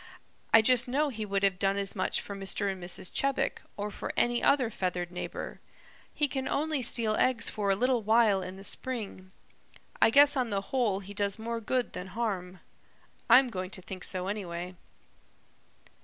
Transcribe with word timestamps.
I 0.51 0.63
just 0.63 0.87
know 0.87 1.09
he 1.09 1.27
would 1.27 1.43
have 1.43 1.59
done 1.59 1.77
as 1.77 1.95
much 1.95 2.21
for 2.21 2.35
Mr. 2.35 2.71
and 2.71 2.83
Mrs. 2.83 3.11
Chebec, 3.13 3.61
or 3.77 3.91
for 3.91 4.11
any 4.17 4.41
other 4.41 4.71
feathered 4.71 5.11
neighbor. 5.11 5.59
He 6.11 6.27
can 6.27 6.47
only 6.47 6.81
steal 6.81 7.13
eggs 7.17 7.49
for 7.49 7.69
a 7.69 7.75
little 7.75 8.01
while 8.01 8.41
in 8.41 8.55
the 8.57 8.63
spring. 8.63 9.31
I 10.01 10.09
guess 10.09 10.35
on 10.35 10.49
the 10.49 10.61
whole 10.73 11.01
he 11.01 11.13
does 11.13 11.37
more 11.37 11.61
good 11.61 11.93
than 11.93 12.07
harm. 12.17 12.61
I'm 13.29 13.49
going 13.49 13.69
to 13.69 13.81
think 13.83 14.03
so 14.03 14.27
anyway." 14.27 14.73